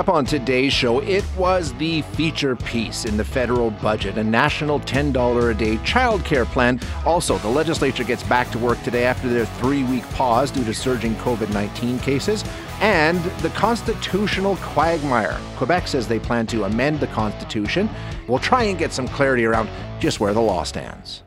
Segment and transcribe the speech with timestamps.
[0.00, 4.80] up on today's show, it was the feature piece in the federal budget, a national
[4.80, 6.80] $10 a day childcare plan.
[7.04, 10.72] Also, the legislature gets back to work today after their three week pause due to
[10.72, 12.42] surging COVID 19 cases.
[12.80, 15.38] And the constitutional quagmire.
[15.56, 17.90] Quebec says they plan to amend the Constitution.
[18.26, 19.68] We'll try and get some clarity around
[20.00, 21.24] just where the law stands.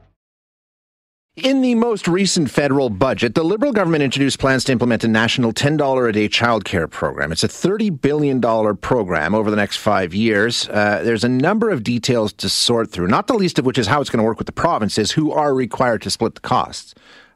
[1.36, 5.52] In the most recent federal budget, the Liberal government introduced plans to implement a national
[5.52, 7.32] $10 a day childcare program.
[7.32, 8.40] It's a $30 billion
[8.78, 10.70] program over the next five years.
[10.70, 13.88] Uh, there's a number of details to sort through, not the least of which is
[13.88, 16.94] how it's going to work with the provinces who are required to split the costs.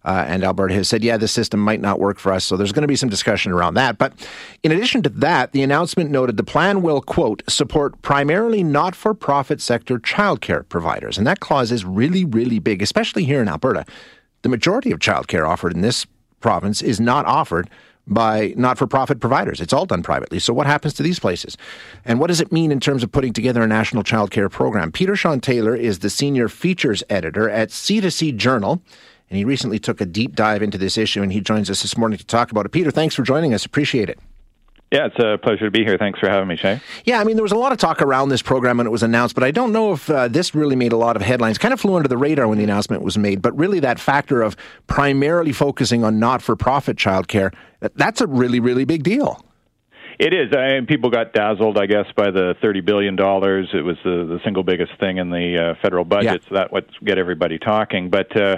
[0.08, 2.46] Uh, and Alberta has said, yeah, the system might not work for us.
[2.46, 3.98] So there's going to be some discussion around that.
[3.98, 4.14] But
[4.64, 9.14] in addition to that, the announcement noted the plan will, quote, support primarily not for
[9.14, 11.18] profit sector childcare providers.
[11.18, 13.86] And that clause is really, really big, especially here in Alberta.
[14.44, 16.08] The majority of childcare offered in this
[16.40, 17.70] province is not offered
[18.10, 19.60] by not for profit providers.
[19.60, 20.40] It's all done privately.
[20.40, 21.58] So, what happens to these places?
[22.06, 24.94] And what does it mean in terms of putting together a national childcare program?
[24.94, 28.82] Peter Shawn Taylor is the senior features editor at C2C Journal
[29.30, 31.98] and he recently took a deep dive into this issue, and he joins us this
[31.98, 32.70] morning to talk about it.
[32.70, 33.66] Peter, thanks for joining us.
[33.66, 34.20] Appreciate it.
[34.92, 35.98] Yeah, it's a pleasure to be here.
[35.98, 36.80] Thanks for having me, Shay.
[37.04, 39.04] Yeah, I mean, there was a lot of talk around this program when it was
[39.04, 41.58] announced, but I don't know if uh, this really made a lot of headlines.
[41.58, 44.42] Kind of flew under the radar when the announcement was made, but really that factor
[44.42, 44.56] of
[44.88, 47.54] primarily focusing on not for profit childcare,
[47.96, 49.44] that's a really, really big deal.
[50.20, 50.52] It is.
[50.58, 53.70] I mean, people got dazzled, I guess, by the thirty billion dollars.
[53.74, 56.50] It was the the single biggest thing in the uh, federal budget, yeah.
[56.50, 58.10] so that would get everybody talking.
[58.10, 58.58] But uh,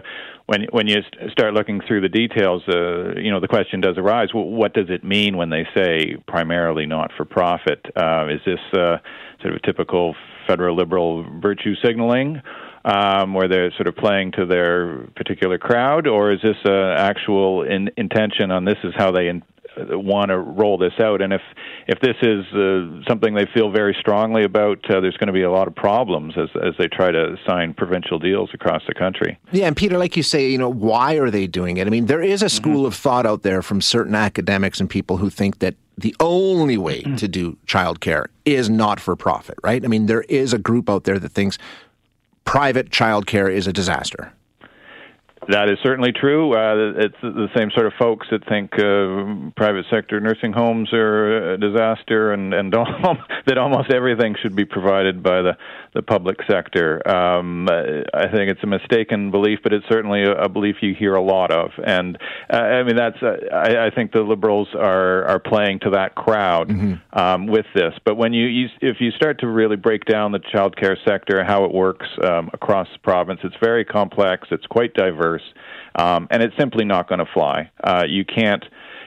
[0.50, 0.98] when when you
[1.32, 4.88] start looking through the details, uh, you know the question does arise: well, What does
[4.90, 7.86] it mean when they say primarily not for profit?
[7.96, 8.98] Uh, is this uh,
[9.44, 10.16] sort of typical
[10.48, 12.42] federal liberal virtue signaling?
[12.86, 17.64] Um, where they're sort of playing to their particular crowd, or is this uh, actual
[17.64, 19.44] in, intention on this is how they in,
[19.90, 21.22] want to roll this out.
[21.22, 21.42] And if
[21.88, 25.44] if this is uh, something they feel very strongly about, uh, there's going to be
[25.44, 29.38] a lot of problems as as they try to sign provincial deals across the country.
[29.52, 31.88] Yeah, and Peter, like you say, you know, why are they doing it?
[31.88, 32.56] I mean, there is a mm-hmm.
[32.56, 32.88] school mm-hmm.
[32.88, 37.02] of thought out there from certain academics and people who think that the only way
[37.02, 37.16] mm-hmm.
[37.16, 39.84] to do childcare is not for profit, right?
[39.84, 41.58] I mean, there is a group out there that thinks
[42.46, 44.34] private childcare is a disaster.
[45.50, 46.54] That is certainly true.
[46.54, 51.54] Uh, it's the same sort of folks that think uh, private sector nursing homes are
[51.54, 52.72] a disaster, and and
[53.48, 55.58] that almost everything should be provided by the
[55.94, 57.08] the public sector.
[57.10, 61.16] Um, I think it's a mistaken belief, but it's certainly a, a belief you hear
[61.16, 61.72] a lot of.
[61.84, 62.18] And
[62.52, 66.16] uh, I mean, that's uh, I, I, think the liberals are are playing to that
[66.16, 67.20] crowd mm-hmm.
[67.20, 67.94] um, with this.
[68.06, 71.44] But when you, you, if you start to really break down the child care sector,
[71.44, 74.48] how it works um, across the province, it's very complex.
[74.52, 75.44] It's quite diverse
[75.96, 77.70] um, and it's simply not going to fly.
[77.84, 78.64] Uh, you can't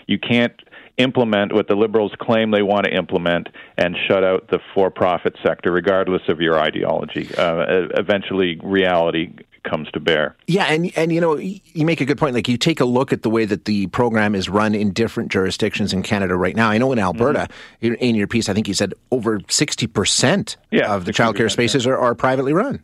[0.07, 0.53] you can't
[0.99, 5.73] implement what the liberals claim they want to implement and shut out the for-profit sector,
[5.73, 7.29] regardless of your ideology.
[7.37, 10.37] Uh, eventually, reality comes to bear.
[10.47, 12.35] Yeah, and and you know you make a good point.
[12.35, 15.31] Like you take a look at the way that the program is run in different
[15.31, 16.69] jurisdictions in Canada right now.
[16.69, 17.49] I know in Alberta,
[17.81, 17.95] mm-hmm.
[17.95, 21.87] in your piece, I think you said over sixty percent yeah, of the childcare spaces
[21.87, 22.83] are, are privately run.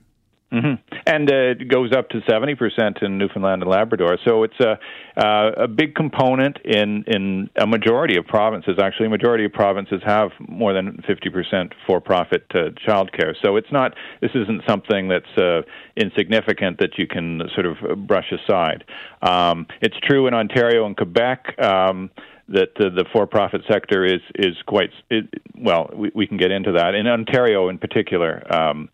[0.52, 0.96] Mm-hmm.
[1.06, 4.16] And uh, it goes up to 70% in Newfoundland and Labrador.
[4.24, 4.78] So it's a,
[5.16, 8.78] uh, a big component in, in a majority of provinces.
[8.82, 13.36] Actually, a majority of provinces have more than 50% for profit uh, child care.
[13.44, 15.62] So it's not, this isn't something that's uh,
[15.96, 18.84] insignificant that you can sort of brush aside.
[19.20, 21.60] Um, it's true in Ontario and Quebec.
[21.60, 22.10] Um,
[22.48, 25.26] that the for-profit sector is is quite it,
[25.56, 25.90] well.
[25.94, 26.94] We, we, can get into that.
[26.94, 28.88] In Ontario, in particular, um,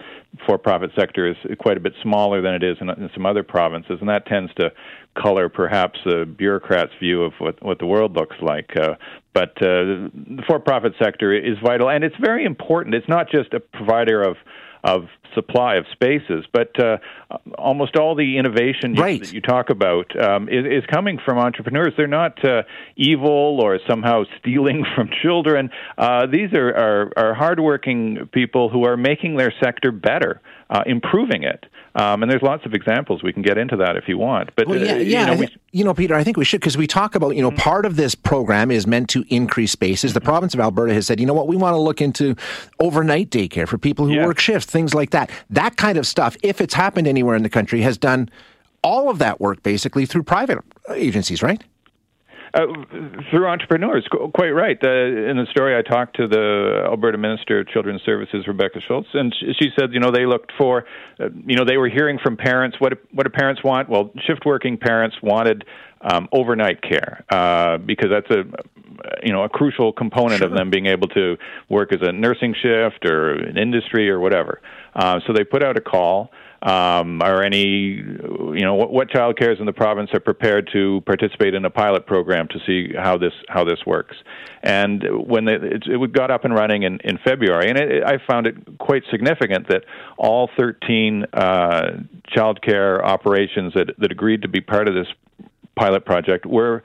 [0.47, 3.98] for-profit sector is quite a bit smaller than it is in, in, some other provinces,
[4.00, 4.72] and that tends to
[5.16, 8.70] color perhaps a bureaucrat's view of what what the world looks like.
[8.76, 8.94] Uh,
[9.32, 12.94] but uh, the for-profit sector is vital, and it's very important.
[12.94, 14.37] It's not just a provider of
[14.84, 16.44] of supply of spaces.
[16.52, 16.98] But uh,
[17.58, 19.20] almost all the innovation right.
[19.20, 21.92] that you talk about um, is, is, coming from entrepreneurs.
[21.96, 22.62] They're not uh,
[22.96, 25.70] evil or somehow stealing from children.
[25.98, 30.40] Uh, these are, are, are hardworking people who are making their sector better,
[30.70, 31.64] uh, improving it.
[31.96, 33.23] Um, and there's lots of examples.
[33.23, 34.50] We can get into that if you want.
[34.56, 35.20] But well, yeah, uh, yeah.
[35.20, 37.43] You know, we, you know, Peter, I think we should because we talk about you
[37.43, 37.58] know mm-hmm.
[37.58, 40.12] part of this program is meant to increase spaces.
[40.12, 40.29] The mm-hmm.
[40.29, 42.35] province of Alberta has said, you know what, we want to look into
[42.81, 44.26] overnight daycare for people who yeah.
[44.26, 45.31] work shifts, things like that.
[45.50, 48.29] That kind of stuff, if it's happened anywhere in the country, has done
[48.82, 50.58] all of that work basically through private
[50.90, 51.62] agencies, right?
[52.54, 52.66] Uh,
[53.30, 54.78] through entrepreneurs, quite right.
[54.80, 59.06] Uh, in the story, I talked to the Alberta Minister of Children's Services, Rebecca Schulz,
[59.12, 60.84] and she said, you know, they looked for,
[61.18, 63.88] uh, you know, they were hearing from parents what what do parents want?
[63.88, 65.64] Well, shift working parents wanted
[66.00, 68.44] um, overnight care uh, because that's a
[69.24, 70.46] you know a crucial component sure.
[70.46, 71.36] of them being able to
[71.68, 74.60] work as a nursing shift or an industry or whatever.
[74.94, 76.30] Uh, so they put out a call
[76.64, 81.02] um, or any, you know, what, what child cares in the province are prepared to
[81.05, 84.16] participate in a pilot program to see how this how this works.
[84.62, 88.16] And when they, it, it got up and running in, in February, and it, I
[88.26, 89.84] found it quite significant that
[90.16, 91.82] all 13 uh,
[92.28, 95.08] child care operations that, that agreed to be part of this
[95.76, 96.82] pilot project were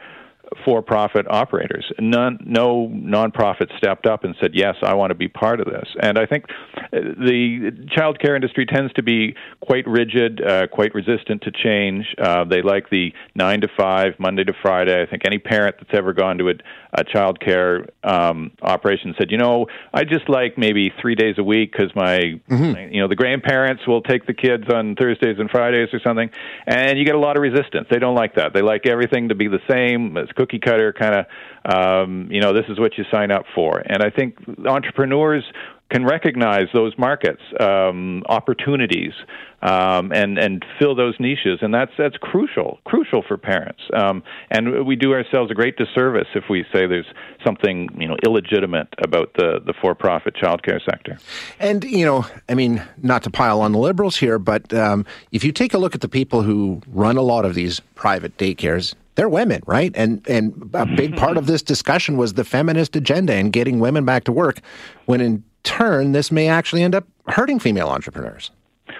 [0.65, 1.85] for-profit operators.
[1.99, 5.87] None, no nonprofit stepped up and said, "Yes, I want to be part of this."
[6.01, 6.45] And I think
[6.91, 12.15] the child care industry tends to be quite rigid, uh, quite resistant to change.
[12.17, 15.01] Uh, they like the nine to five, Monday to Friday.
[15.01, 16.53] I think any parent that's ever gone to a,
[16.93, 21.43] a child care um, operation said, "You know, I just like maybe three days a
[21.43, 22.93] week because my, mm-hmm.
[22.93, 26.29] you know, the grandparents will take the kids on Thursdays and Fridays or something,"
[26.65, 27.87] and you get a lot of resistance.
[27.91, 28.53] They don't like that.
[28.53, 30.17] They like everything to be the same.
[30.17, 31.25] It's cookie cutter kind of
[31.65, 35.43] um, you know this is what you sign up for and i think entrepreneurs
[35.89, 39.13] can recognize those markets um, opportunities
[39.61, 41.59] um, and and fill those niches.
[41.61, 43.81] And that's that's crucial crucial for parents.
[43.93, 47.11] Um, and we do ourselves a great disservice if we say there's
[47.43, 51.17] something you know illegitimate about the the for-profit childcare sector.
[51.59, 55.43] And you know I mean not to pile on the liberals here but um, if
[55.43, 58.95] you take a look at the people who run a lot of these private daycares
[59.15, 59.91] they're women, right?
[59.95, 64.05] And and a big part of this discussion was the feminist agenda and getting women
[64.05, 64.61] back to work,
[65.07, 68.51] when in turn this may actually end up hurting female entrepreneurs.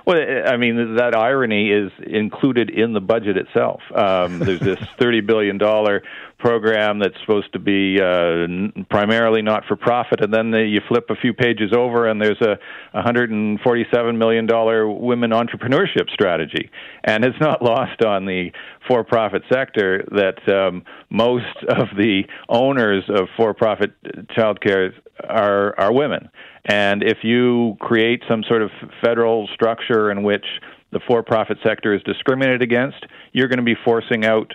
[0.05, 3.81] Well, I mean that irony is included in the budget itself.
[3.93, 6.03] Um, there's this thirty billion dollar
[6.39, 8.47] program that's supposed to be uh,
[8.89, 12.41] primarily not for profit, and then the, you flip a few pages over, and there's
[12.41, 12.57] a
[12.93, 16.69] 147 million dollar women entrepreneurship strategy,
[17.03, 18.51] and it's not lost on the
[18.87, 23.91] for-profit sector that um, most of the owners of for-profit
[24.37, 24.91] childcare
[25.27, 26.29] are are women,
[26.69, 28.69] and if you create some sort of
[29.03, 30.45] federal structure in which
[30.91, 34.53] the for-profit sector is discriminated against, you're going to be forcing out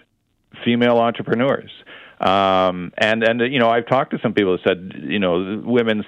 [0.65, 1.73] female entrepreneurs.
[2.21, 6.05] Um, and and you know I've talked to some people who said you know women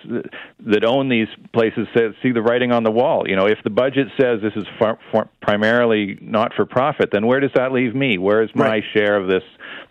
[0.60, 3.28] that own these places say, see the writing on the wall.
[3.28, 7.26] You know if the budget says this is far, far, primarily not for profit, then
[7.26, 8.18] where does that leave me?
[8.18, 8.84] Where's my right.
[8.94, 9.42] share of this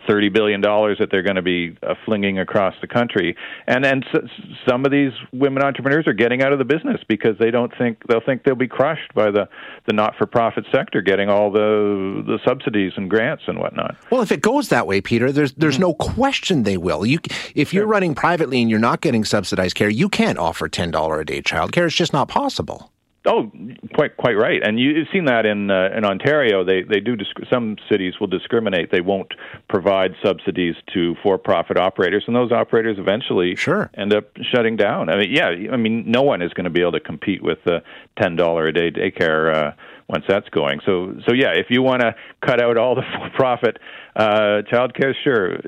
[0.06, 3.36] thirty billion dollars that they're going to be uh, flinging across the country?
[3.66, 4.30] And and s-
[4.68, 8.02] some of these women entrepreneurs are getting out of the business because they don't think
[8.08, 9.48] they'll think they'll be crushed by the
[9.86, 13.96] the not for profit sector getting all the the subsidies and grants and whatnot.
[14.10, 15.82] Well, if it goes that way, Peter, there's there's mm-hmm.
[15.82, 17.04] no question they will.
[17.04, 17.18] You,
[17.54, 21.20] if you're running privately and you're not getting subsidized care, you can't offer ten dollar
[21.20, 21.86] a day child care.
[21.86, 22.92] It's just not possible.
[23.26, 23.50] Oh,
[23.94, 24.62] quite quite right.
[24.62, 26.64] And you've seen that in uh, in Ontario.
[26.64, 28.90] They they do disc- some cities will discriminate.
[28.90, 29.32] They won't
[29.68, 33.90] provide subsidies to for-profit operators, and those operators eventually sure.
[33.94, 35.08] end up shutting down.
[35.08, 37.58] I mean, yeah, I mean, no one is going to be able to compete with
[37.64, 37.82] the
[38.20, 39.54] ten dollar a day daycare.
[39.54, 39.72] Uh,
[40.08, 40.80] once that's going.
[40.86, 42.14] So, so yeah, if you want to
[42.44, 43.78] cut out all the for-profit
[44.14, 45.58] uh, childcare, sure,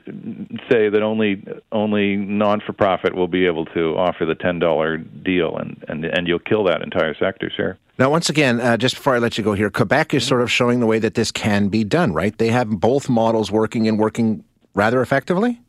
[0.71, 5.85] say that only only non-for-profit will be able to offer the ten dollar deal, and,
[5.89, 7.79] and and you'll kill that entire sector, sure.
[7.99, 10.51] Now, once again, uh, just before I let you go here, Quebec is sort of
[10.53, 12.37] showing the way that this can be done, right?
[12.37, 15.61] They have both models working and working rather effectively.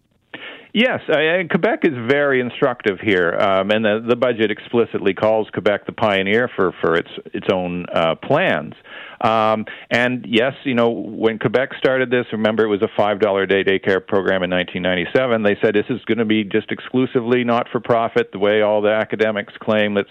[0.74, 5.88] Yes, uh, Quebec is very instructive here, um, and the, the budget explicitly calls Quebec
[5.88, 8.76] the pioneer for, for its its own uh, plans.
[9.22, 13.48] Um, and yes, you know, when Quebec started this, remember it was a five dollar
[13.48, 15.42] day daycare program in 1997.
[15.42, 18.84] They said this is going to be just exclusively not for profit, the way all
[18.84, 19.96] the academics claim.
[19.96, 20.08] That's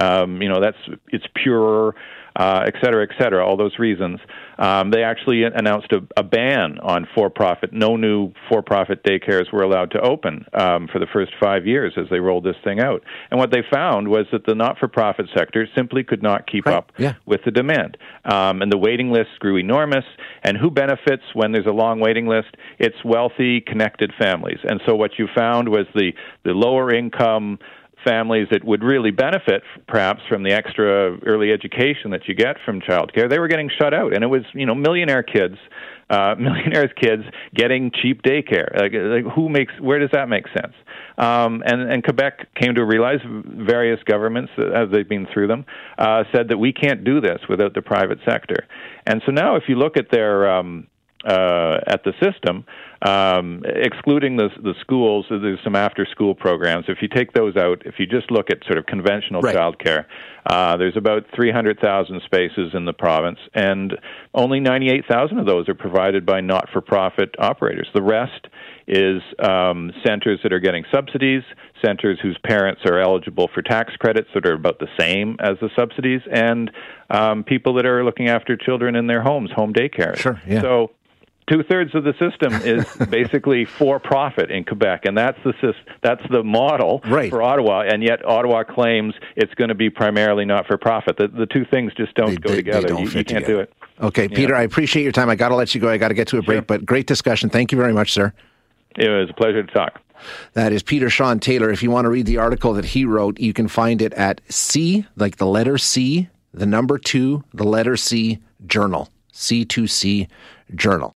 [0.00, 1.94] um, you know that's it's pure
[2.36, 4.20] uh, et cetera, et cetera, all those reasons.
[4.58, 7.72] Um, they actually announced a, a ban on for-profit.
[7.72, 12.06] No new for-profit daycares were allowed to open um, for the first five years as
[12.10, 13.04] they rolled this thing out.
[13.30, 16.76] And what they found was that the not-for-profit sector simply could not keep right.
[16.76, 17.14] up yeah.
[17.26, 20.04] with the demand, um, and the waiting lists grew enormous.
[20.42, 22.56] And who benefits when there's a long waiting list?
[22.78, 24.58] It's wealthy, connected families.
[24.64, 26.12] And so what you found was the
[26.44, 27.58] the lower income
[28.04, 32.80] families that would really benefit perhaps from the extra early education that you get from
[32.80, 35.56] childcare, they were getting shut out, and it was you know millionaire kids,
[36.10, 37.22] uh, millionaires' kids
[37.54, 38.74] getting cheap daycare.
[38.74, 40.74] Like, like who makes where does that make sense?
[41.18, 45.64] Um, and, and Quebec came to realize various governments, as they've been through them,
[45.98, 48.66] uh, said that we can't do this without the private sector.
[49.04, 50.86] And so now, if you look at their um,
[51.24, 52.64] uh, at the system,
[53.02, 56.86] um, excluding the the schools, there's some after school programs.
[56.88, 59.54] If you take those out, if you just look at sort of conventional right.
[59.54, 60.06] childcare,
[60.46, 63.96] uh, there's about 300,000 spaces in the province, and
[64.34, 67.86] only 98,000 of those are provided by not for profit operators.
[67.94, 68.48] The rest
[68.88, 71.42] is um, centers that are getting subsidies,
[71.84, 75.68] centers whose parents are eligible for tax credits that are about the same as the
[75.76, 76.70] subsidies, and
[77.10, 80.16] um, people that are looking after children in their homes, home daycare.
[80.16, 80.40] Sure.
[80.48, 80.62] Yeah.
[80.62, 80.90] So
[81.48, 86.22] two thirds of the system is basically for profit in Quebec, and that's the that's
[86.30, 87.30] the model right.
[87.30, 87.82] for Ottawa.
[87.82, 91.16] And yet Ottawa claims it's going to be primarily not for profit.
[91.16, 92.82] The, the two things just don't they, go they, together.
[92.82, 93.46] They don't you, you can't together.
[93.46, 93.72] do it.
[94.00, 94.60] Okay, Peter, yeah.
[94.60, 95.28] I appreciate your time.
[95.28, 95.88] I got to let you go.
[95.88, 96.62] I got to get to a break, sure.
[96.62, 97.50] but great discussion.
[97.50, 98.32] Thank you very much, sir.
[98.96, 100.00] It was a pleasure to talk.
[100.54, 101.70] That is Peter Shawn Taylor.
[101.70, 104.40] If you want to read the article that he wrote, you can find it at
[104.48, 109.08] C, like the letter C, the number two, the letter C, journal.
[109.32, 110.28] C2C
[110.74, 111.14] journal.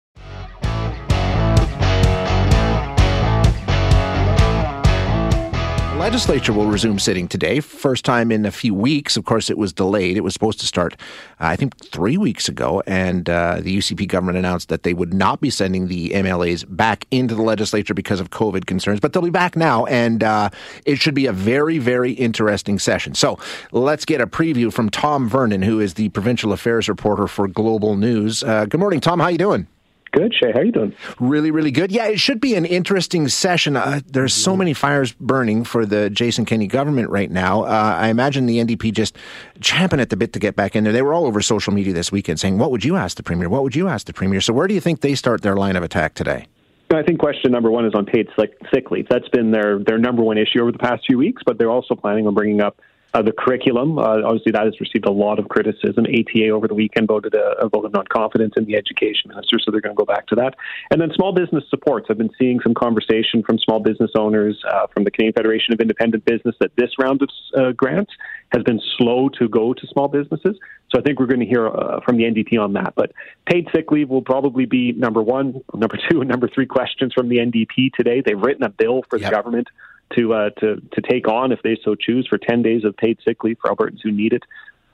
[6.08, 7.60] Legislature will resume sitting today.
[7.60, 9.18] First time in a few weeks.
[9.18, 10.16] Of course, it was delayed.
[10.16, 10.94] It was supposed to start,
[11.38, 12.82] uh, I think, three weeks ago.
[12.86, 17.04] And uh, the UCP government announced that they would not be sending the MLAs back
[17.10, 19.84] into the legislature because of COVID concerns, but they'll be back now.
[19.84, 20.48] And uh,
[20.86, 23.12] it should be a very, very interesting session.
[23.12, 23.38] So
[23.70, 27.96] let's get a preview from Tom Vernon, who is the provincial affairs reporter for Global
[27.96, 28.42] News.
[28.42, 29.18] Uh, good morning, Tom.
[29.18, 29.66] How are you doing?
[30.12, 30.52] Good, Shay.
[30.52, 30.94] How you doing?
[31.20, 31.92] Really, really good.
[31.92, 33.76] Yeah, it should be an interesting session.
[33.76, 37.64] Uh, there's so many fires burning for the Jason Kenney government right now.
[37.64, 39.16] Uh, I imagine the NDP just
[39.60, 40.92] champing at the bit to get back in there.
[40.92, 43.48] They were all over social media this weekend saying, "What would you ask the premier?
[43.48, 45.76] What would you ask the premier?" So, where do you think they start their line
[45.76, 46.46] of attack today?
[46.90, 49.06] I think question number one is on paid sick leave.
[49.10, 51.94] That's been their their number one issue over the past few weeks, but they're also
[51.94, 52.80] planning on bringing up
[53.14, 56.04] uh, the curriculum, uh, obviously, that has received a lot of criticism.
[56.04, 59.58] ATA over the weekend voted a, a vote of non confidence in the education minister,
[59.58, 60.54] so they're going to go back to that.
[60.90, 62.08] And then small business supports.
[62.10, 65.80] I've been seeing some conversation from small business owners, uh, from the Canadian Federation of
[65.80, 68.12] Independent Business, that this round of uh, grants
[68.52, 70.56] has been slow to go to small businesses.
[70.90, 72.94] So I think we're going to hear uh, from the NDP on that.
[72.94, 73.12] But
[73.46, 77.30] paid sick leave will probably be number one, number two, and number three questions from
[77.30, 78.22] the NDP today.
[78.24, 79.30] They've written a bill for yep.
[79.30, 79.68] the government
[80.16, 83.18] to uh, to to take on if they so choose for 10 days of paid
[83.24, 84.42] sick leave for Albertans who need it.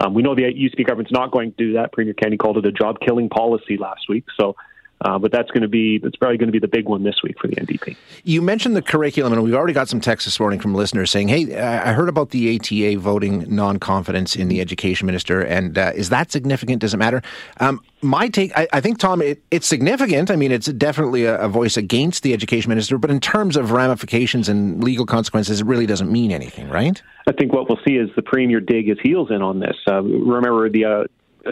[0.00, 1.92] Um, we know the UCP government's not going to do that.
[1.92, 4.25] Premier Kenney called it a job killing policy last week.
[4.38, 4.56] So
[5.04, 7.23] uh, but that's going to be that's probably going to be the big one this
[7.23, 7.96] week for the NDP.
[8.25, 11.28] You mentioned the curriculum, and we've already got some texts this morning from listeners saying,
[11.28, 16.08] "Hey, I heard about the ATA voting non-confidence in the education minister, and uh, is
[16.08, 16.80] that significant?
[16.80, 17.23] Does it matter?"
[17.61, 20.30] Um, my take, I, I think, Tom, it, it's significant.
[20.30, 23.73] I mean, it's definitely a, a, voice against the education minister, but in terms of
[23.73, 27.02] ramifications and legal consequences, it really doesn't mean anything, right?
[27.26, 29.76] I think what we'll see is the premier dig his heels in on this.
[29.90, 31.04] Uh, remember the uh,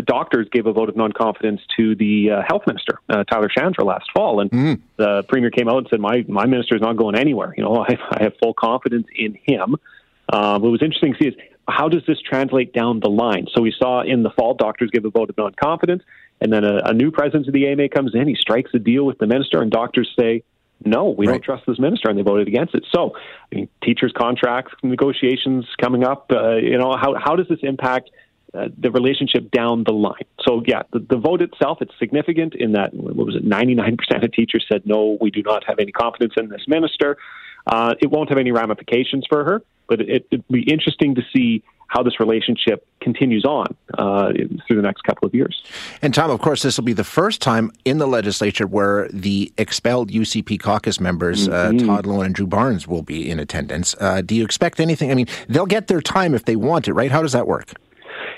[0.07, 4.11] doctors gave a vote of non-confidence to the uh, health minister, uh, Tyler Shandro, last
[4.15, 4.81] fall, and mm.
[4.97, 7.55] the premier came out and said, "My my minister is not going anywhere.
[7.57, 9.77] You know, I, I have full confidence in him."
[10.33, 11.35] Um, what was interesting to see is
[11.69, 13.47] how does this translate down the line?
[13.55, 16.03] So we saw in the fall, doctors give a vote of non-confidence,
[16.41, 19.05] and then a, a new president of the AMA comes in, he strikes a deal
[19.05, 20.43] with the minister, and doctors say,
[20.85, 21.35] no, we right.
[21.35, 22.85] don't trust this minister, and they voted against it.
[22.93, 23.15] So,
[23.53, 26.31] I mean, teachers' contracts negotiations coming up.
[26.33, 28.11] Uh, you know, how how does this impact
[28.55, 30.25] uh, the relationship down the line.
[30.47, 34.33] So, yeah, the, the, vote itself, it's significant in that, what was it, 99% of
[34.33, 37.17] teachers said, no, we do not have any confidence in this minister.
[37.67, 41.63] Uh, it won't have any ramifications for her, but it, would be interesting to see
[41.93, 43.67] how this relationship continues on
[43.99, 44.33] uh,
[44.67, 45.63] through the next couple of years.
[46.01, 49.53] And Tom, of course, this will be the first time in the legislature where the
[49.59, 51.87] expelled UCP caucus members, uh, mm-hmm.
[51.87, 53.95] Todd Loewen and Drew Barnes, will be in attendance.
[54.01, 55.11] Uh, do you expect anything?
[55.11, 57.11] I mean, they'll get their time if they want it, right?
[57.11, 57.73] How does that work?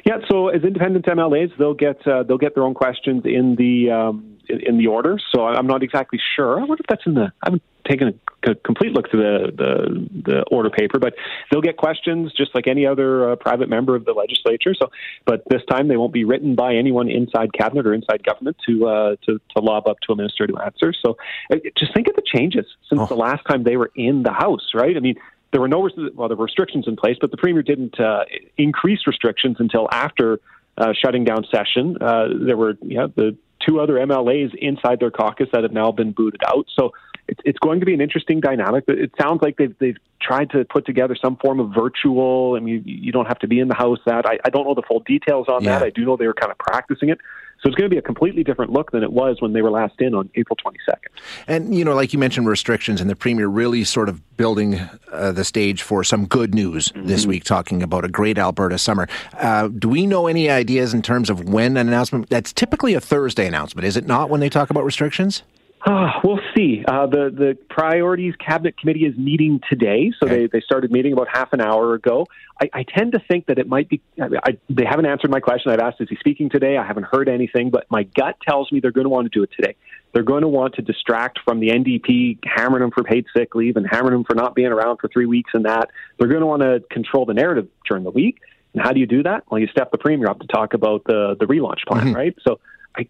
[0.04, 3.90] Yeah, so as independent MLAs, they'll get uh, they'll get their own questions in the
[3.90, 5.18] um, in, in, the order.
[5.34, 6.61] So I'm not exactly sure.
[6.61, 7.32] I wonder if that's in the.
[7.42, 11.14] I haven't taken a, complete look through the, the, the order paper, but
[11.50, 14.75] they'll get questions just like any other uh, private member of the legislature.
[14.78, 14.90] So,
[15.25, 18.87] but this time they won't be written by anyone inside cabinet or inside government to
[18.87, 20.92] uh, to, to lob up to a minister to answer.
[20.92, 21.16] So,
[21.50, 23.06] uh, just think of the changes since oh.
[23.06, 24.96] the last time they were in the House, right?
[24.96, 25.16] I mean,
[25.54, 28.25] there were no well, there were restrictions in place, but the premier didn't uh,
[28.58, 30.40] increase restrictions until after
[30.76, 31.96] uh, shutting down session.
[32.00, 36.11] Uh, there were yeah, the two other MLAs inside their caucus that have now been
[36.11, 36.66] booted out.
[36.76, 36.90] So
[37.28, 38.82] it's, it's going to be an interesting dynamic.
[38.88, 42.56] It sounds like they've they've tried to put together some form of virtual.
[42.56, 44.00] I mean, you, you don't have to be in the house.
[44.06, 45.78] That I, I don't know the full details on yeah.
[45.78, 45.84] that.
[45.84, 47.20] I do know they were kind of practicing it.
[47.64, 49.71] So it's going to be a completely different look than it was when they were
[49.71, 51.09] last in on April 22nd.
[51.47, 54.80] And, you know, like you mentioned, restrictions and the Premier really sort of building
[55.11, 57.06] uh, the stage for some good news mm-hmm.
[57.06, 59.09] this week, talking about a great Alberta summer.
[59.38, 62.28] Uh, do we know any ideas in terms of when an announcement?
[62.28, 65.42] That's typically a Thursday announcement, is it not, when they talk about restrictions?
[65.85, 66.83] Uh, we'll see.
[66.88, 70.43] Uh, the the priorities cabinet committee is meeting today, so okay.
[70.43, 72.26] they, they started meeting about half an hour ago.
[72.61, 74.00] I, I tend to think that it might be.
[74.19, 75.73] I, I, they haven't answered my question.
[75.73, 76.79] I've asked, is he speaking today?
[76.79, 79.43] I haven't heard anything, but my gut tells me they're going to want to do
[79.43, 79.76] it today.
[80.14, 83.76] They're going to want to distract from the NDP, hammering them for paid sick leave
[83.76, 85.91] and hammering them for not being around for three weeks and that.
[86.19, 88.38] They're going to want to control the narrative during the week.
[88.73, 89.45] And how do you do that?
[89.50, 92.17] Well, you step the premier up to talk about the the relaunch plan, mm-hmm.
[92.17, 92.35] right?
[92.47, 92.59] So
[92.97, 93.09] I,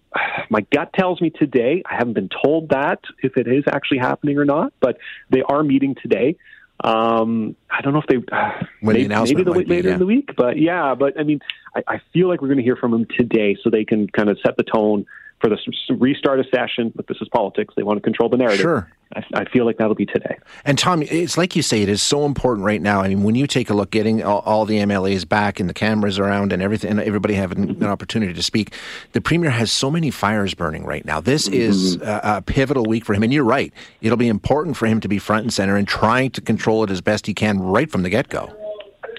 [0.51, 1.83] my gut tells me today.
[1.87, 4.99] I haven't been told that if it is actually happening or not, but
[5.31, 6.37] they are meeting today.
[6.83, 8.51] Um, I don't know if they uh,
[8.81, 9.95] when maybe, the maybe wait later yeah.
[9.95, 11.41] in the week, but yeah, but I mean,
[11.75, 14.29] I, I feel like we're going to hear from them today, so they can kind
[14.29, 15.07] of set the tone
[15.41, 15.57] for the
[15.95, 16.93] restart a session.
[16.95, 18.61] But this is politics; they want to control the narrative.
[18.61, 18.91] Sure.
[19.15, 20.39] I, I, feel like that'll be today.
[20.65, 23.01] And Tom, it's like you say, it is so important right now.
[23.01, 25.75] I mean, when you take a look, getting all, all the MLAs back and the
[25.75, 28.75] cameras around and everything, and everybody having an opportunity to speak,
[29.13, 31.21] the premier has so many fires burning right now.
[31.21, 31.61] This mm-hmm.
[31.61, 33.73] is a, a, pivotal week for him, and you're right.
[34.01, 36.91] It'll be important for him to be front and center and trying to control it
[36.91, 38.55] as best he can right from the get go.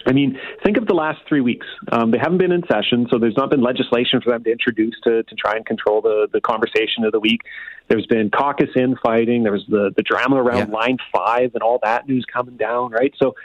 [0.06, 1.66] I mean, think of the last three weeks.
[1.92, 4.96] Um, they haven't been in session, so there's not been legislation for them to introduce
[5.04, 7.42] to, to try and control the, the conversation of the week.
[7.88, 9.44] There's been caucus infighting.
[9.44, 10.76] There was the, the drama around yeah.
[10.76, 13.14] Line 5 and all that news coming down, right?
[13.18, 13.36] So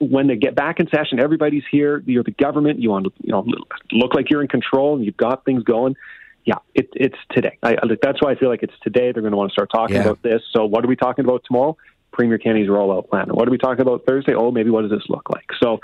[0.00, 2.02] when they get back in session, everybody's here.
[2.06, 2.80] You're the government.
[2.80, 3.44] You want to you know,
[3.92, 5.96] look like you're in control and you've got things going.
[6.44, 7.58] Yeah, it, it's today.
[7.62, 9.12] I, that's why I feel like it's today.
[9.12, 10.02] They're going to want to start talking yeah.
[10.02, 10.40] about this.
[10.56, 11.76] So, what are we talking about tomorrow?
[12.12, 13.28] Premier Kenney's rollout plan.
[13.28, 14.34] What are we talking about Thursday?
[14.34, 15.46] Oh, maybe what does this look like?
[15.62, 15.80] So,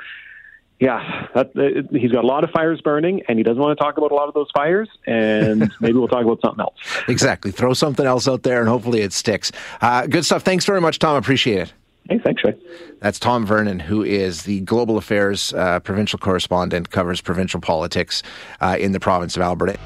[0.81, 3.83] yeah, that, uh, he's got a lot of fires burning, and he doesn't want to
[3.83, 4.89] talk about a lot of those fires.
[5.07, 6.75] And maybe we'll talk about something else.
[7.09, 7.53] Exactly.
[7.53, 9.53] Throw something else out there, and hopefully it sticks.
[9.81, 10.43] Uh, good stuff.
[10.43, 11.17] Thanks very much, Tom.
[11.17, 11.73] Appreciate it.
[12.09, 12.55] Hey, thanks, Ray.
[13.01, 18.23] That's Tom Vernon, who is the global affairs uh, provincial correspondent, covers provincial politics
[18.61, 19.79] uh, in the province of Alberta.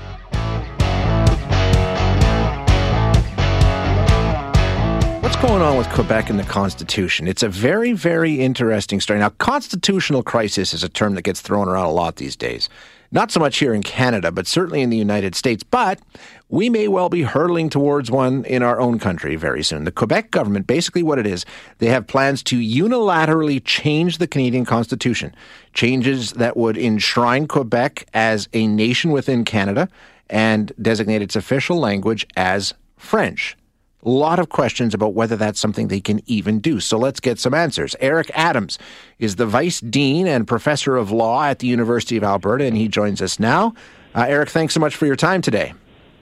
[5.43, 7.29] Going on with Quebec and the Constitution?
[7.29, 9.21] It's a very, very interesting story.
[9.21, 12.69] Now, constitutional crisis is a term that gets thrown around a lot these days.
[13.13, 15.63] Not so much here in Canada, but certainly in the United States.
[15.63, 16.01] But
[16.49, 19.85] we may well be hurtling towards one in our own country very soon.
[19.85, 21.45] The Quebec government, basically what it is,
[21.79, 25.35] they have plans to unilaterally change the Canadian Constitution.
[25.73, 29.89] Changes that would enshrine Quebec as a nation within Canada
[30.29, 33.58] and designate its official language as French.
[34.05, 36.79] A lot of questions about whether that's something they can even do.
[36.79, 37.97] So let's get some answers.
[38.01, 38.79] Eric Adams
[39.19, 42.87] is the Vice Dean and Professor of Law at the University of Alberta, and he
[42.87, 43.75] joins us now.
[44.15, 45.75] Uh, Eric, thanks so much for your time today.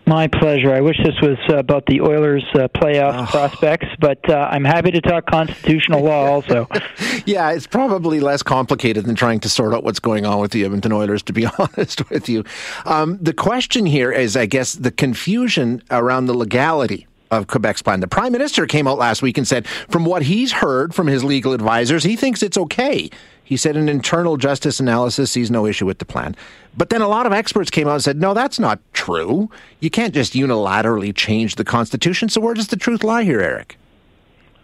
[0.08, 0.72] My pleasure.
[0.72, 3.26] I wish this was uh, about the Oilers' uh, playoff oh.
[3.26, 6.68] prospects, but uh, I'm happy to talk constitutional law also.
[7.26, 10.64] yeah, it's probably less complicated than trying to sort out what's going on with the
[10.64, 12.44] Edmonton Oilers, to be honest with you.
[12.84, 18.00] Um, the question here is, I guess, the confusion around the legality of Quebec's plan.
[18.00, 21.24] The prime minister came out last week and said, from what he's heard from his
[21.24, 23.10] legal advisors, he thinks it's okay.
[23.42, 26.34] He said an internal justice analysis sees no issue with the plan.
[26.76, 29.50] But then a lot of experts came out and said, no, that's not true.
[29.80, 32.28] You can't just unilaterally change the Constitution.
[32.28, 33.78] So where does the truth lie here, Eric?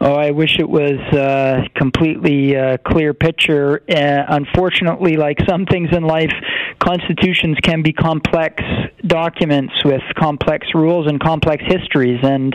[0.04, 3.84] Oh, I wish it was a uh, completely uh, clear picture.
[3.88, 6.32] Uh, unfortunately, like some things in life,
[6.80, 8.64] constitutions can be complex
[9.06, 12.18] documents with complex rules and complex histories.
[12.24, 12.52] And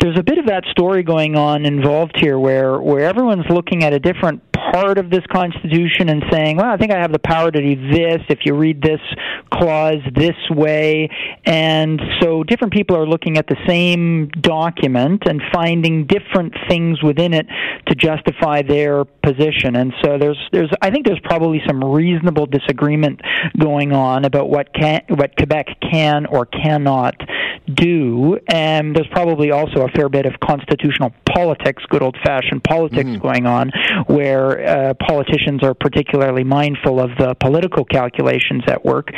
[0.00, 3.94] there's a bit of that story going on involved here where, where everyone's looking at
[3.94, 7.50] a different part of this Constitution and saying, well, I think I have the power
[7.50, 9.00] to do this if you read this
[9.52, 11.08] clause this way.
[11.44, 17.34] And so different people are looking at the same document and finding different things within
[17.34, 17.46] it
[17.88, 19.76] to justify their position.
[19.76, 23.20] And so there's, there's, I think there's probably some reasonable disagreement
[23.58, 27.14] going on about what can, what Quebec can or cannot
[27.74, 28.38] do.
[28.48, 33.22] And there's probably also a fair bit of constitutional politics, good old fashioned politics mm.
[33.22, 33.70] going on,
[34.06, 39.08] where uh, politicians are particularly mindful of the political calculations at work.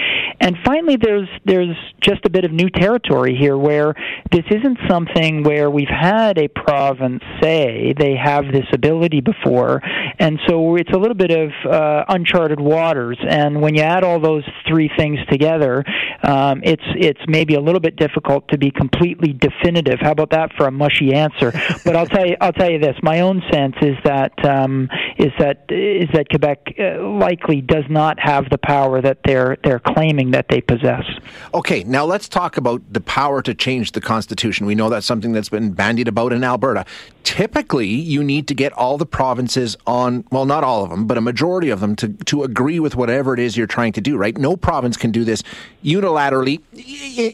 [0.40, 3.94] And finally, there's there's just a bit of new territory here where
[4.30, 9.80] this isn't something where we've had a province say they have this ability before,
[10.18, 13.18] and so it's a little bit of uh, uncharted waters.
[13.28, 15.84] And when you add all those three things together,
[16.22, 19.98] um, it's it's maybe a little bit difficult to be completely definitive.
[20.00, 21.52] How about that for a mushy answer?
[21.84, 22.36] But I'll I'll tell you.
[22.40, 22.96] I'll tell you this.
[23.02, 24.88] My own sense is that um,
[25.18, 29.80] is that is that Quebec uh, likely does not have the power that they're they're
[29.80, 31.04] claiming that they possess.
[31.52, 34.66] Okay, now let's talk about the power to change the constitution.
[34.66, 36.84] We know that's something that's been bandied about in Alberta.
[37.22, 41.16] Typically, you need to get all the provinces on, well, not all of them, but
[41.16, 44.18] a majority of them to, to agree with whatever it is you're trying to do,
[44.18, 44.36] right?
[44.36, 45.42] No province can do this
[45.82, 46.60] unilaterally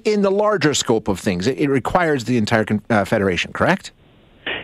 [0.07, 1.49] in the larger scope of things.
[1.49, 3.91] It requires the entire uh, federation, correct?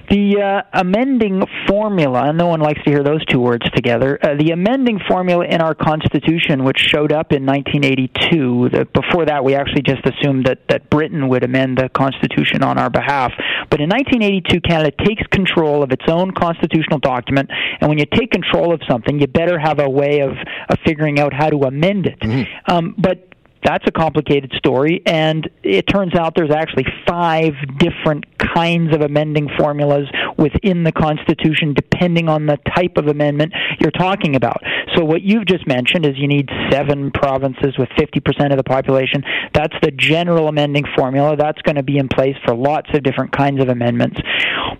[0.08, 4.18] The uh, amending formula, and no one likes to hear those two words together.
[4.22, 9.44] Uh, the amending formula in our Constitution, which showed up in 1982, the, before that
[9.44, 13.32] we actually just assumed that, that Britain would amend the Constitution on our behalf.
[13.70, 18.30] But in 1982, Canada takes control of its own constitutional document, and when you take
[18.30, 20.32] control of something, you better have a way of,
[20.68, 22.20] of figuring out how to amend it.
[22.20, 22.72] Mm-hmm.
[22.72, 23.28] Um, but
[23.66, 29.48] that's a complicated story, and it turns out there's actually five different kinds of amending
[29.58, 30.06] formulas
[30.38, 34.62] within the Constitution, depending on the type of amendment you're talking about.
[34.94, 39.24] So, what you've just mentioned is you need seven provinces with 50% of the population.
[39.52, 41.36] That's the general amending formula.
[41.36, 44.20] That's going to be in place for lots of different kinds of amendments.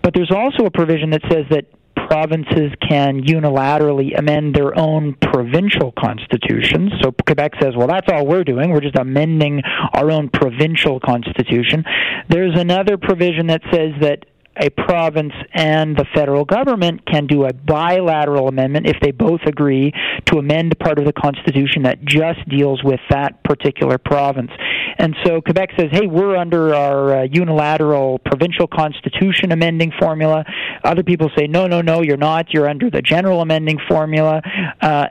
[0.03, 1.67] But there's also a provision that says that
[2.09, 6.93] provinces can unilaterally amend their own provincial constitutions.
[7.03, 8.71] So Quebec says, well, that's all we're doing.
[8.71, 11.85] We're just amending our own provincial constitution.
[12.29, 14.25] There's another provision that says that
[14.59, 19.93] a province and the federal government can do a bilateral amendment if they both agree
[20.27, 24.51] to amend part of the Constitution that just deals with that particular province.
[24.99, 30.45] And so Quebec says, hey, we're under our uh, unilateral provincial constitution amending formula.
[30.85, 32.53] Other people say, no, no, no, you're not.
[32.53, 34.43] You're under the general amending formula.
[34.81, 35.07] Uh,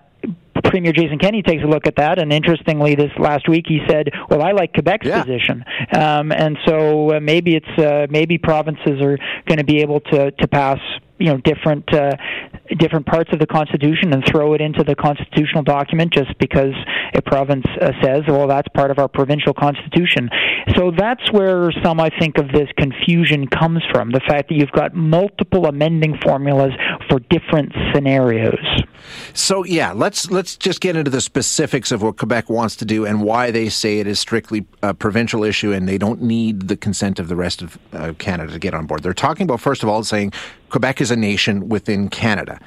[0.64, 4.10] Premier Jason Kenney takes a look at that, and interestingly, this last week he said,
[4.30, 5.22] "Well, I like Quebec's yeah.
[5.22, 9.18] position," um, and so uh, maybe it's uh, maybe provinces are
[9.48, 10.80] going to be able to to pass
[11.18, 12.12] you know different uh,
[12.78, 16.74] different parts of the Constitution and throw it into the constitutional document just because
[17.14, 20.30] a province uh, says, well, that's part of our provincial constitution.
[20.76, 24.72] So that's where some, I think, of this confusion comes from the fact that you've
[24.72, 26.72] got multiple amending formulas
[27.10, 28.84] for different scenarios.
[29.34, 33.06] So yeah, let's let's just get into the specifics of what Quebec wants to do
[33.06, 36.76] and why they say it is strictly a provincial issue and they don't need the
[36.76, 39.04] consent of the rest of uh, Canada to get on board.
[39.04, 40.34] They're talking about first of all saying
[40.76, 42.60] Quebec is a nation within Canada.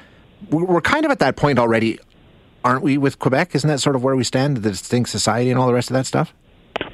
[0.49, 1.99] We're kind of at that point already,
[2.63, 3.53] aren't we, with Quebec?
[3.53, 5.93] Isn't that sort of where we stand, the distinct society and all the rest of
[5.93, 6.33] that stuff?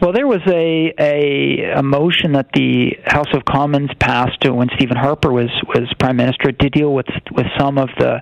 [0.02, 4.98] Well, there was a, a a motion that the House of Commons passed when Stephen
[4.98, 8.20] Harper was was prime minister to deal with with some of the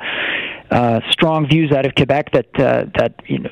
[0.74, 3.50] uh, strong views out of Quebec that uh, that you know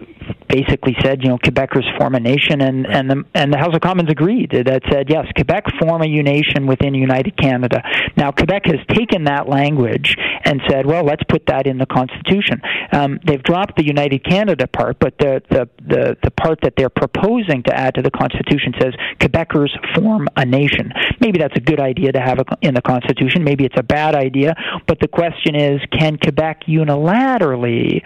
[0.49, 2.95] basically said you know Quebecers form a nation, and right.
[2.95, 6.65] and the and the House of Commons agreed that said yes, Quebec form a nation
[6.65, 7.83] within United Canada.
[8.17, 12.59] Now Quebec has taken that language and said, well, let's put that in the Constitution.
[12.91, 16.89] Um, they've dropped the United Canada part, but the, the the the part that they're
[16.89, 20.91] proposing to add to the Constitution says Quebecers form a nation.
[21.19, 23.43] Maybe that's a good idea to have in the Constitution.
[23.43, 24.55] Maybe it's a bad idea,
[24.87, 28.01] but the question is, can Quebec unilaterally unilaterally,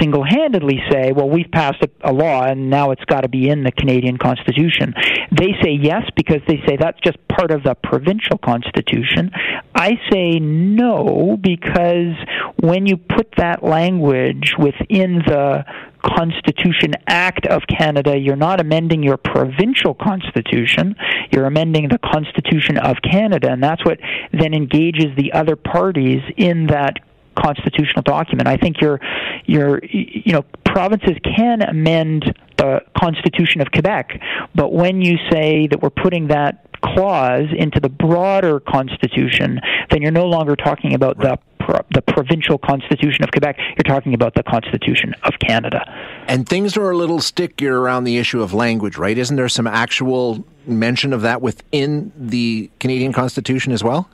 [0.00, 3.48] single handedly say, well, we've passed a, a law and now it's got to be
[3.48, 4.94] in the Canadian Constitution.
[5.32, 9.30] They say yes because they say that's just part of the provincial Constitution.
[9.74, 12.14] I say no because
[12.60, 15.64] when you put that language within the
[16.02, 20.94] Constitution Act of Canada, you're not amending your provincial constitution,
[21.32, 23.98] you're amending the Constitution of Canada, and that's what
[24.32, 26.94] then engages the other parties in that
[27.36, 28.48] constitutional document.
[28.48, 29.00] I think your
[29.44, 34.20] your you know provinces can amend the Constitution of Quebec,
[34.54, 40.10] but when you say that we're putting that clause into the broader constitution, then you're
[40.10, 41.38] no longer talking about right.
[41.38, 41.46] the
[41.92, 43.58] the provincial constitution of Quebec.
[43.58, 45.82] You're talking about the Constitution of Canada.
[46.28, 49.16] And things are a little stickier around the issue of language, right?
[49.18, 54.08] Isn't there some actual mention of that within the Canadian Constitution as well?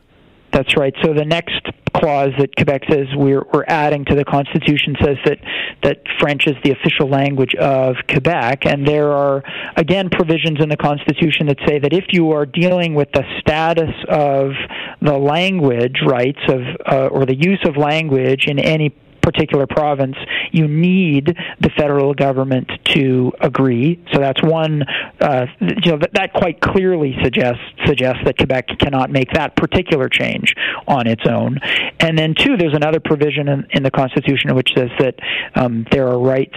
[0.52, 0.94] That's right.
[1.02, 5.38] So the next clause that Quebec says we're, we're adding to the Constitution says that,
[5.82, 8.66] that French is the official language of Quebec.
[8.66, 9.42] And there are,
[9.76, 13.94] again, provisions in the Constitution that say that if you are dealing with the status
[14.08, 14.52] of
[15.00, 18.90] the language rights of, uh, or the use of language in any
[19.22, 20.16] particular province,
[20.50, 24.02] you need the federal government to agree.
[24.12, 24.84] So that's one.
[25.20, 30.08] Uh, you know that, that quite clearly suggests suggests that Quebec cannot make that particular
[30.08, 30.54] change
[30.86, 31.58] on its own.
[32.00, 35.14] And then two, there's another provision in, in the Constitution which says that
[35.54, 36.56] um, there are rights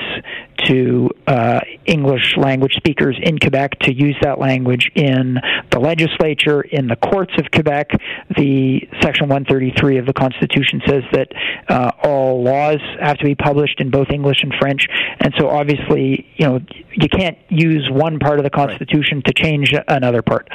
[0.65, 5.39] to uh, English language speakers in Quebec to use that language in
[5.71, 7.91] the legislature, in the courts of Quebec.
[8.35, 11.31] The Section 133 of the Constitution says that
[11.67, 14.87] uh, all laws have to be published in both English and French,
[15.19, 16.59] and so obviously, you know,
[16.91, 19.25] you can't use one part of the Constitution right.
[19.25, 20.49] to change another part.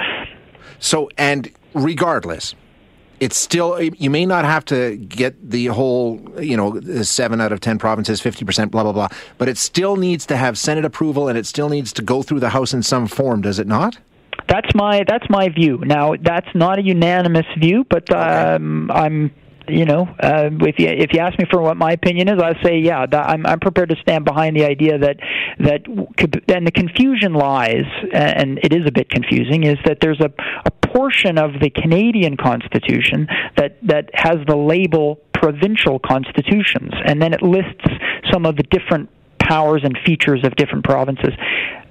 [0.79, 2.55] So, and regardless,
[3.20, 7.61] it's still you may not have to get the whole you know seven out of
[7.61, 11.38] ten provinces 50% blah blah blah but it still needs to have senate approval and
[11.38, 13.98] it still needs to go through the house in some form does it not?
[14.48, 15.78] That's my that's my view.
[15.78, 19.30] Now that's not a unanimous view but um, i'm
[19.70, 22.61] you know, uh, if you if you ask me for what my opinion is, I
[22.62, 25.16] say yeah, that, I'm I'm prepared to stand behind the idea that
[25.61, 30.33] that and the confusion lies, and it is a bit confusing, is that there's a,
[30.64, 37.33] a portion of the Canadian Constitution that that has the label provincial constitutions, and then
[37.33, 37.87] it lists
[38.31, 41.33] some of the different powers and features of different provinces.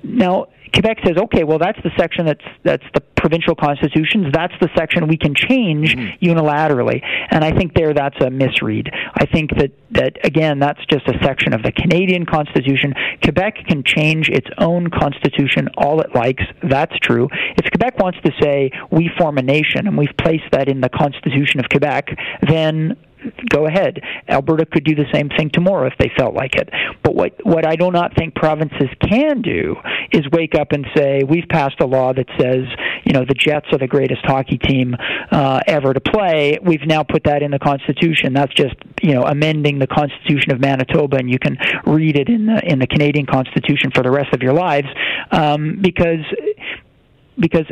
[0.04, 4.28] Now, Quebec says, okay, well, that's the section that's that's the provincial constitutions.
[4.34, 6.24] That's the section we can change mm-hmm.
[6.24, 7.02] unilaterally.
[7.30, 8.90] And I think there that's a misread.
[9.14, 12.94] I think that that again, that's just a section of the Canadian Constitution.
[13.24, 16.44] Quebec can change its own constitution all it likes.
[16.64, 17.28] That's true.
[17.58, 20.90] If Quebec wants to say we form a nation and we've placed that in the
[20.90, 22.10] Constitution of Quebec,
[22.48, 22.96] then
[23.50, 24.00] go ahead.
[24.28, 26.70] Alberta could do the same thing tomorrow if they felt like it.
[27.04, 29.76] But what what I do not think provinces can do
[30.12, 32.66] is wake up and say we've passed a law that says
[33.06, 34.96] you know the Jets are the greatest hockey team
[35.32, 36.58] uh, ever to play.
[36.62, 38.34] We've now put that in the Constitution.
[38.34, 42.46] That's just you know amending the Constitution of Manitoba, and you can read it in
[42.46, 44.88] the in the Canadian Constitution for the rest of your lives
[45.32, 46.26] um, because
[47.38, 47.66] because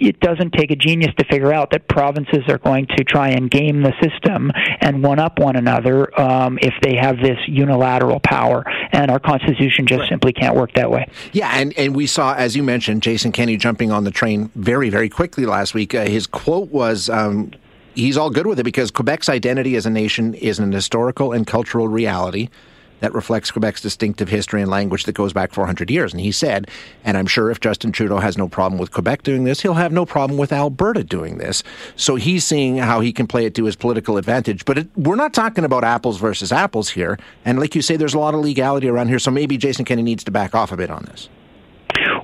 [0.00, 3.50] it doesn't take a genius to figure out that provinces are going to try and
[3.50, 8.64] game the system and one up one another um, if they have this unilateral power.
[8.92, 10.08] And our Constitution just right.
[10.08, 11.08] simply can't work that way.
[11.32, 14.88] Yeah, and, and we saw, as you mentioned, Jason Kenney jumping on the train very,
[14.88, 15.94] very quickly last week.
[15.94, 17.08] Uh, his quote was.
[17.08, 17.52] Um,
[17.94, 21.46] he's all good with it because Quebec's identity as a nation is an historical and
[21.46, 22.48] cultural reality
[23.00, 26.12] that reflects Quebec's distinctive history and language that goes back 400 years.
[26.12, 26.68] And he said,
[27.04, 29.92] and I'm sure if Justin Trudeau has no problem with Quebec doing this, he'll have
[29.92, 31.62] no problem with Alberta doing this.
[31.96, 34.64] So he's seeing how he can play it to his political advantage.
[34.64, 37.18] But it, we're not talking about apples versus apples here.
[37.44, 39.18] And like you say, there's a lot of legality around here.
[39.18, 41.28] So maybe Jason Kenney needs to back off a bit on this.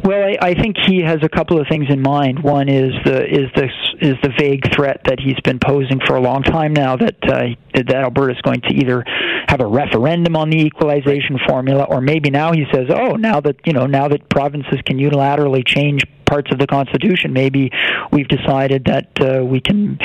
[0.04, 2.42] Well, I, I think he has a couple of things in mind.
[2.42, 3.68] One is the is the
[4.00, 7.48] is the vague threat that he's been posing for a long time now that uh,
[7.74, 9.04] that Alberta is going to either
[9.48, 13.56] have a referendum on the equalization formula, or maybe now he says, oh, now that
[13.64, 17.32] you know now that provinces can unilaterally change parts of the Constitution.
[17.32, 17.70] Maybe
[18.12, 19.98] we've decided that uh, we can,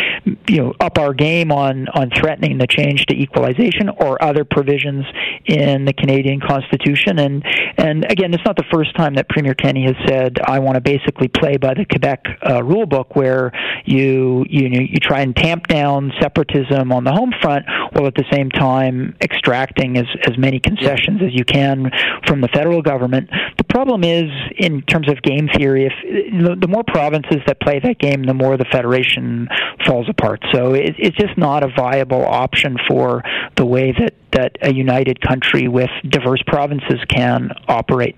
[0.48, 5.06] you know, up our game on on threatening the change to equalization or other provisions
[5.46, 7.20] in the Canadian Constitution.
[7.20, 7.44] And
[7.78, 10.82] and again, it's not the first time that Premier Kenney has said, "I want to
[10.82, 13.52] basically play by the Quebec uh, rule book, where
[13.86, 18.16] you you know, you try and tamp down separatism on the home front, while at
[18.16, 21.92] the same time extracting as as many concessions as you can
[22.26, 26.84] from the federal government." The problem is, in terms of game theory, if the, more
[26.84, 29.48] provinces that play that game, the more the federation
[29.86, 30.44] falls apart.
[30.52, 33.24] So it, it's just not a viable option for
[33.56, 38.18] the way that that a united country with diverse provinces can operate.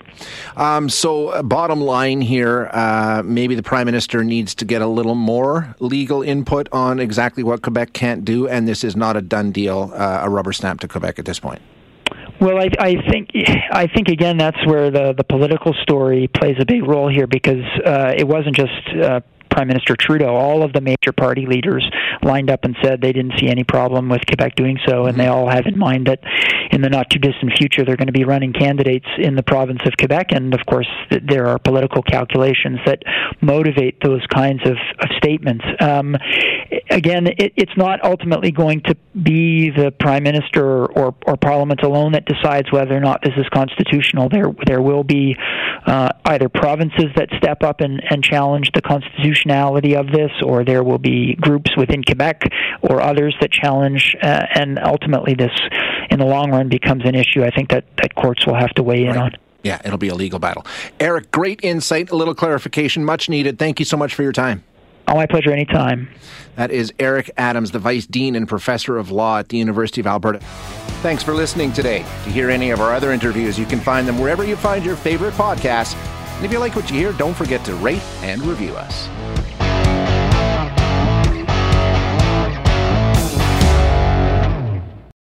[0.56, 4.88] Um, so, uh, bottom line here, uh, maybe the prime minister needs to get a
[4.88, 9.24] little more legal input on exactly what Quebec can't do, and this is not a
[9.24, 11.62] done deal, uh, a rubber stamp to Quebec at this point.
[12.44, 13.30] Well, I, I think
[13.72, 17.64] I think again that's where the the political story plays a big role here because
[17.86, 19.22] uh, it wasn't just uh,
[19.54, 21.88] Prime Minister Trudeau, all of the major party leaders
[22.24, 25.28] lined up and said they didn't see any problem with Quebec doing so, and they
[25.28, 26.20] all have in mind that
[26.72, 29.82] in the not too distant future they're going to be running candidates in the province
[29.86, 33.04] of Quebec, and of course there are political calculations that
[33.42, 35.64] motivate those kinds of, of statements.
[35.80, 36.16] Um,
[36.90, 42.14] again, it, it's not ultimately going to be the Prime Minister or, or Parliament alone
[42.14, 44.30] that decides whether or not this is constitutional.
[44.30, 45.36] There there will be
[45.86, 50.84] uh, either provinces that step up and, and challenge the Constitution of this, or there
[50.84, 52.44] will be groups within Quebec
[52.82, 55.52] or others that challenge, uh, and ultimately this,
[56.10, 57.44] in the long run, becomes an issue.
[57.44, 59.18] I think that, that courts will have to weigh in right.
[59.18, 59.32] on.
[59.64, 60.66] Yeah, it'll be a legal battle.
[61.00, 63.58] Eric, great insight, a little clarification, much needed.
[63.58, 64.64] Thank you so much for your time.
[65.08, 66.10] Oh, my pleasure, anytime.
[66.56, 70.08] That is Eric Adams, the Vice Dean and Professor of Law at the University of
[70.08, 70.40] Alberta.
[71.02, 72.06] Thanks for listening today.
[72.24, 74.96] To hear any of our other interviews, you can find them wherever you find your
[74.96, 75.96] favorite podcasts.
[76.36, 79.63] And if you like what you hear, don't forget to rate and review us.